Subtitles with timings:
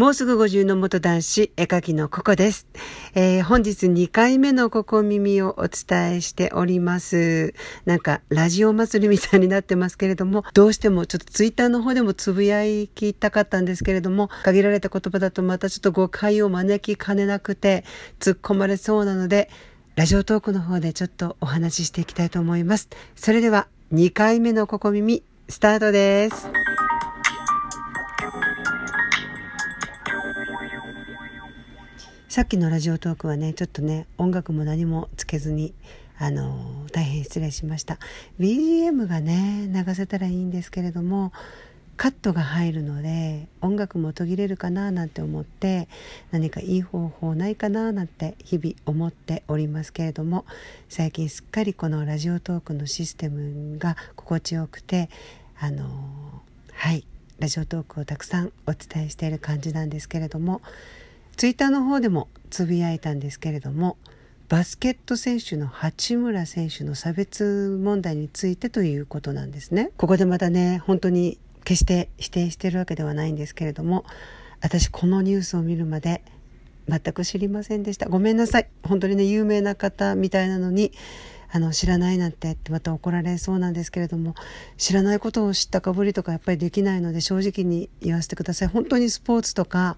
[0.00, 2.66] もうすぐ50の元男子、絵描きのココです。
[3.14, 7.52] えー、本日2回目のココ耳をお伝えしております。
[7.84, 12.62] なんか、ラジオ祭りみたいになってますけれども、どうしてもちょっとツイッターの方でもつぶや
[12.94, 17.84] きたかったんですけれども、限られた言葉だとまたちょっと誤解を招きかねなくて、
[18.20, 19.50] 突っ込まれそうなので、
[19.96, 22.88] ラジオトークの方でちょっとお話ししていきたいと思います。
[23.16, 26.69] それでは、2回目のココ耳、スタートです。
[32.30, 35.74] さっきのラジオトークはねちょっとね音楽も何もつけずに
[36.16, 37.98] あの大変失礼しました。
[38.38, 41.32] BGM がね流せたらいいんですけれども
[41.96, 45.88] カットが入るので音楽も途切れるかななんて思って
[46.30, 50.44] 何かいい方法ないかななんて日々思っておりますけれども
[50.88, 55.10] 最近すっかりこのラジオトークのシステムが心地よくて
[55.58, 55.84] あの
[56.74, 57.04] はい
[57.40, 60.60] ラジオトークをたくさんお伝えしている感じなんですけれども
[61.36, 63.96] ツイッターの方でもつぶやいたんですけれども
[64.48, 69.92] バスケット選手の八村選手の差別問題についてということなんですね。
[69.96, 74.04] ここでまたね本当に決して否定してるわけではないんですけれども
[74.60, 76.22] 私このニュースを見るまで
[76.88, 78.08] 全く知りませんでした。
[78.08, 78.68] ごめんなさい。
[78.82, 80.92] 本当にね有名な方みたいなのに
[81.52, 84.34] あの知らないなんてってまた怒られそうなんですけれども
[84.76, 88.68] 知らないことを知ったかぶりとかやっぱりできないので正直に言わせてください。
[88.68, 89.96] 本当にスポーツとか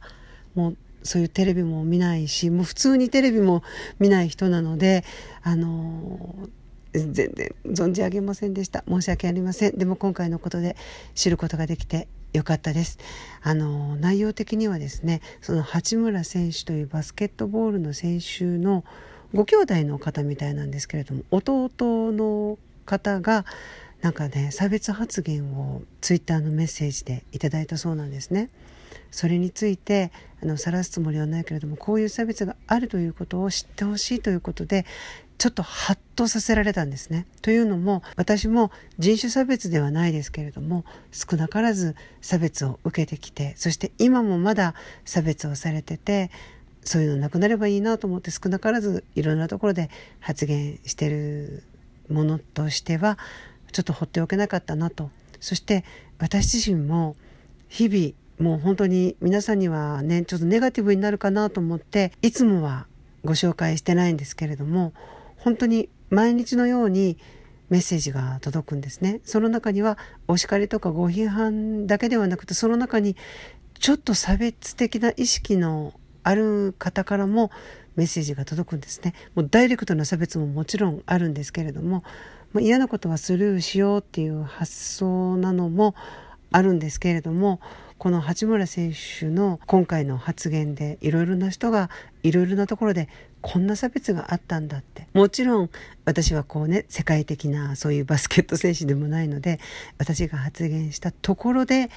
[0.55, 3.62] もうそういうテレビも見ないしもう普通にテレビも
[3.98, 5.05] 見ない人なので
[5.42, 6.34] あの
[6.92, 7.31] 全然
[7.67, 8.84] 存じ上げませんでした。
[8.86, 9.78] 申し訳ありません。
[9.78, 10.77] でも今回のことで
[11.14, 12.98] 知ることができてよかったです。
[13.42, 18.84] あの内容的にはですねその八村選手というバスケットボールの選手の
[19.33, 21.70] ご兄弟の方みたいなんですけれども弟
[22.12, 23.47] の方が
[24.03, 28.50] なんかね差別発言をツイッターのメッセージでいただいたそうなんですね。
[29.11, 30.11] それについて
[30.43, 34.85] あの晒すつもりはないけれどもこういう差別があるということを知ってほしいということで
[35.39, 37.27] ちょっとハッとさせられたんですね。
[37.41, 46.30] というのも私も人種差別ではないですけれども少なからず差別を受けてきてそして今もまだ差別をされてて
[46.85, 51.64] そういうのなくなればいいなと思って少なからずいろんなところで発言してる
[52.09, 53.19] ものとしては
[53.73, 55.11] ちょっと放っておけなかったなと
[55.41, 55.85] そして
[56.19, 57.17] 私自身も
[57.69, 62.87] 日々もう本当に皆さんにはねちょっとネガティブになるかなと思っていつもは
[63.25, 64.93] ご紹介してないんですけれども
[65.37, 67.19] 本当に毎日のように
[67.71, 69.21] メッセージが届くんですね。
[69.25, 69.97] その中には
[70.29, 73.17] お叱りとかご批判だけではなくてその中に
[73.79, 77.51] ちょっと差別的な意識のある方からも
[77.97, 79.15] メッセージが届くんですね。
[79.35, 82.05] もうダイレクトな差別ももちろんあるんですけれども、
[82.53, 85.95] まあ、嫌なことはスルーしようっていう発想なのも
[86.51, 87.61] あるんですけれども
[88.02, 91.89] この八村選手の今回の発言でいろいろな人が
[92.24, 93.08] いろいろなところで
[93.42, 95.07] こんな差別があったんだって。
[95.14, 95.70] もちろん
[96.05, 99.61] 私はこうね世界的なそういうバスケット選手でもないので
[99.98, 101.91] 私が発言したところで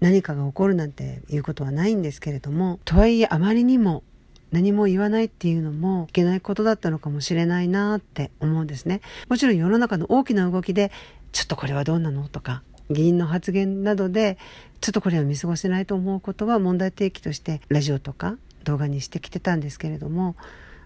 [0.00, 4.02] 何かが起こるなんていうことはないんですけれどもとはいえあまりにも
[4.50, 9.00] 何も言わないっていうのもいけないことだったのかもしれないなって思うんですね。
[9.28, 10.90] もちろん世の中の大きな動きで
[11.30, 14.38] ちょっとこれはどうなのとか議員の発言などで
[14.80, 20.36] ちょっとこれは見過ごせないと思うことは問題提起としてラジオとか動画にしてきてたんですけれども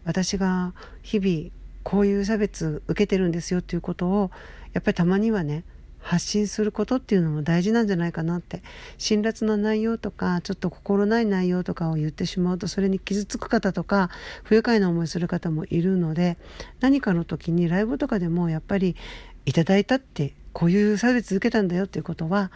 [0.05, 1.51] 私が日々
[1.83, 4.31] こういう差別受けてるんですよっていうことを
[4.73, 5.65] やっぱりたまにはね
[6.07, 8.63] 発信することっていうのも大事なんじゃないかなって
[8.97, 14.11] 辛辣な内容とかちょっと心ない内容とかを言ってしまうとそれに傷つく方とか
[14.45, 16.39] 不愉快な思いする方もいるので
[16.81, 18.95] 何かの時にライブとかでもやっぱり
[19.47, 22.51] いただいたってこういう差別受けたんだよっていうことは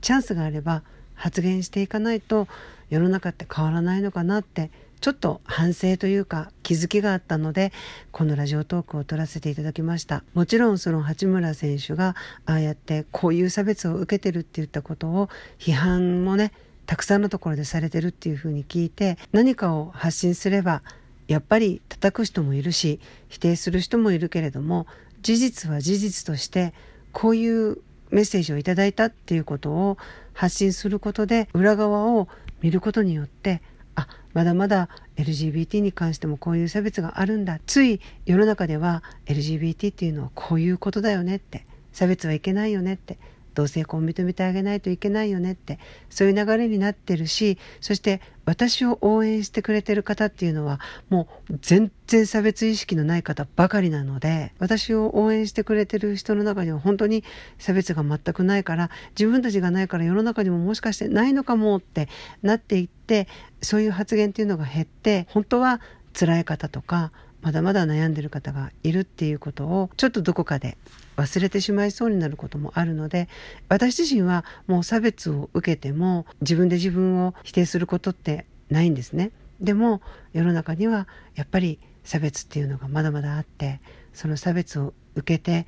[0.00, 0.82] チャンスがあれば
[1.14, 2.48] 発言していかないと
[2.90, 7.72] 世の中って変わらないのかなってちょっと反省というか気づきがあったので
[8.10, 10.24] このラジオトークを撮らせていただきました。
[10.34, 15.28] もちろんその八村選手がああやってこういう差別を受けてるって言ったことを
[15.60, 16.50] 批判もね
[16.86, 20.82] たくさんのところでされてるっていうふうに聞いて何かを発信すれば
[21.28, 22.98] やっぱり叩く人もいるし
[23.28, 24.88] 否定する人もいるけれども
[25.22, 26.74] 事実は事実として
[27.12, 27.78] こういう
[28.10, 29.98] メッセージをいただいたっていうことを
[30.32, 32.28] 発信することで裏側を
[32.60, 33.62] 見ることによって
[33.94, 37.60] あまだまだ LGBT に関してもこういう差別があるんだ。
[37.66, 43.18] つい世の中では LGBT っていうのはこういうことだよねって差別はいけないよねって
[43.54, 45.78] 同性婚を認めてあげないといけないよねって
[46.10, 57.24] そういう流れになってるしそして私を応援してくれてる方っていうのはもう全然差別意識のない方ばかりなので私を応援してくれてる人の中には本当に
[57.58, 62.08] 差別が全くないから自分たちがないから世の中にももしかしてないのかもって
[62.42, 63.28] なっていって
[63.60, 65.80] そういう発言っていうのが減って本当は
[66.18, 67.12] 辛い方とか
[67.42, 70.78] まだまだ悩んでる方がいるっていうことをちょっとどこかで
[71.16, 73.28] 忘れてしまいそうになることもあるので
[73.68, 79.30] 私自身はもう差別を受けても自分で自分を否定することってないんですね。
[79.60, 80.00] でも
[80.32, 83.80] 世の中にはやっぱり差別っていうのがまだまだあって
[84.12, 85.66] その差別を受けて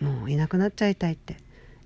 [0.00, 1.36] もういなくなっちゃいたいって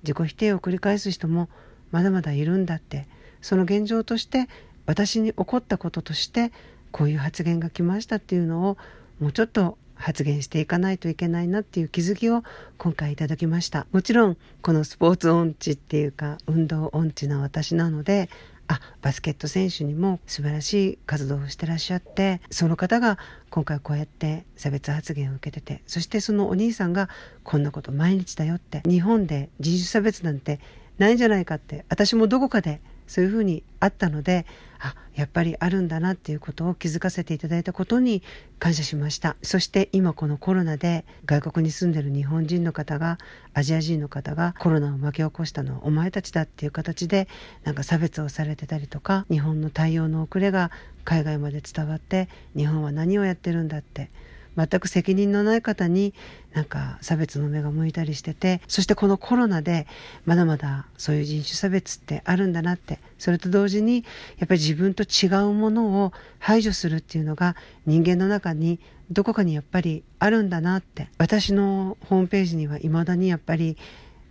[0.03, 1.49] 自己否定を繰り返す人も
[1.91, 3.07] まだまだいるんだって
[3.43, 4.49] その現状として
[4.87, 6.53] 私に起こったこととして
[6.91, 8.77] こういう発言が来ましたっていうのを
[9.21, 12.43] もうちょっと発言していかないといけないなっていう気づきを
[12.79, 13.87] 今回いただきました。
[13.93, 18.29] もちろんこのスポーツ音痴っていうか運動音痴な私なので
[18.71, 23.19] あバスケット選手にも素晴らしい活動をしてらっしゃってその方が
[23.51, 27.09] 今回こうやって差別発言を受けててそしてそのお兄さんが
[27.43, 30.61] こんなこと毎日だよって日本で人種差別なんて
[30.99, 32.81] ないんじゃないかって私もどこかで
[33.11, 34.47] そういうふうにあったので
[34.79, 38.23] あやっぱりあるんだなっていうことを気づかせていただいたことに
[38.61, 39.37] 感謝しました。
[39.43, 43.19] そして今このコロナで外国に住んでる日本人の方が
[43.53, 47.27] アジア人の方がコロナを巻き起こしたのはお前たちだっていう形で
[47.65, 50.71] なんか差別をされてたりとか日本の対応の遅れが
[51.05, 54.09] 海外まで伝わって日本は何をやってるんだって
[54.57, 56.15] 全く責任のない方に
[56.53, 59.87] なんか差別の目が向いたりしててそしてこのコロナで
[60.27, 64.05] まだまだそういう人種差別ってあるんだなってそれと同時に
[64.39, 67.57] やっぱり自分と違うものを排除するっていうのが
[67.87, 68.81] 人間の中に
[69.11, 73.77] どこかにやっぱりあるんだなって私のホームページにはいまだにやっぱり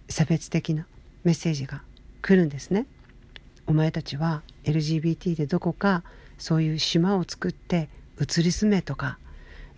[0.09, 0.85] 差別的な
[1.23, 1.81] メッセージが
[2.21, 2.85] 来るんですね。
[3.67, 6.03] お前たちは LGBT でどこか
[6.37, 7.89] そういう島を作って
[8.19, 9.19] 移り住めとか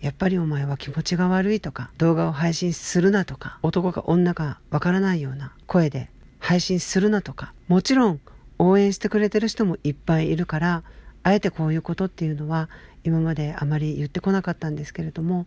[0.02, 6.10] やっぱりお前は気持ちが悪いとか動画を配信するなとか男か女かわからないような声で
[6.40, 8.20] 配信するなとかもちろん
[8.58, 10.82] 応援してくれてる人もいっぱいいるから
[11.22, 12.68] あえてこういうことっていうのは
[13.04, 15.46] 今まであまり言ってこなかったんですけれども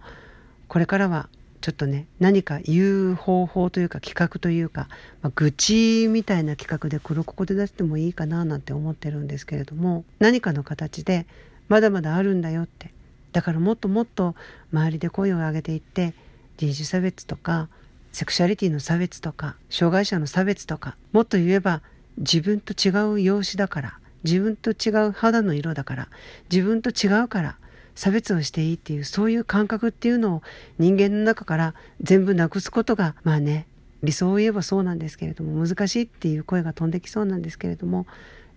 [0.70, 1.28] これからは
[1.60, 4.88] ちょっとね何か言う方法というか企画というか、
[5.22, 11.26] まあ、愚痴みたいな企画で黒ここで出してもいいかななんて思ってるんですけれども何かの形で
[11.68, 12.92] まだまだあるんだよって
[13.36, 14.34] だからもっともっと
[14.72, 16.14] 周りで声を上げていって
[16.56, 17.68] 人種差別とか
[18.14, 21.82] セクシャリティの差別とか障害者の差別とかもっと言えば
[22.18, 26.08] 自分と違う容姿だから自分と違う肌の色だから
[26.50, 27.58] 自分と違うから
[27.94, 30.42] 差別をしていいっていうそういう感覚っていうのを
[30.80, 33.68] 人間の中から全部なくすことがまあね
[34.02, 38.08] 理想を言えばそうなんですけれども難しいっていう声が飛んできそうなんですけれども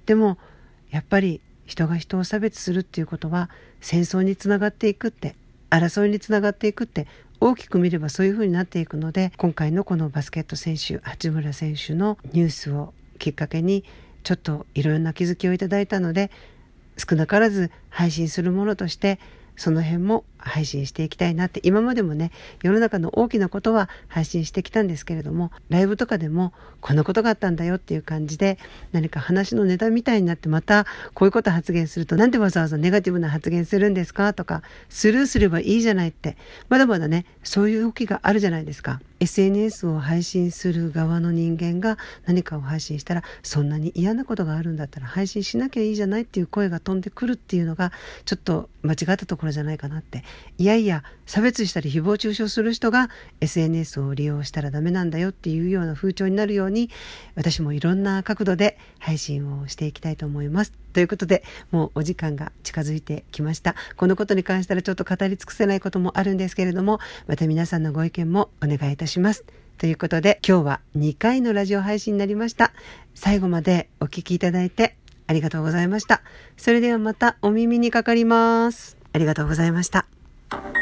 [0.06, 0.38] でも
[0.90, 3.50] やっぱり人が人を差別するっていうことは
[3.80, 5.36] 戦争につながっていくって
[5.70, 7.06] 争いにつながっていくって
[7.40, 13.84] 大きく見ればそういうふうになっていくので今回のこのバスケット選手八村選手のニュースをきっかけに
[14.24, 16.30] ちょっといろいろな気づきをいただいたので
[16.96, 19.20] 少なからず配信するものとして
[19.56, 22.30] その辺も配信していきたいなって今までもね
[22.62, 28.58] 世の中の大きなことは配信してきたんですけれどもライブとかでもこんなことがあったんだよっていう感じで
[28.92, 36.36] 何か話のネタみたいになってまたこういうこと発言するとなんでわざわざネガティブな発言するんですかとかスルーすればいいじゃないって
[36.68, 39.00] まだまだねそういう動きがあるじゃないですか。
[39.20, 47.92] SNS を配信する側の人間が何かを配信したらそんなに嫌なことがあるんだったら配信しなきゃいいじゃないっていう声が飛んでくるっていうのが
[48.24, 50.22] ちょっと間違ったところじゃないかなって
[50.58, 56.90] いやいや差別したり誹謗中傷する人が SNS を利用したらダメなんだよっていうような風潮になるように
[57.36, 60.72] 私もいろんな角度で配信をしていきたいと思います。
[60.92, 63.76] ということでもうお時間が近づいてきました。
[63.96, 69.44] このことに関してはちょっと語り尽くせないこともあるんですけれどもまた皆さんのご意見もお願いいたします。
[69.78, 72.72] ということで今日は2回のラジオ配信になりました。
[73.14, 74.96] 最後までお聴きいただいて
[75.28, 76.22] ありがとうございました。
[76.56, 78.96] それではまたお耳にかかります。
[79.12, 80.17] ありがとうございました。
[80.52, 80.77] you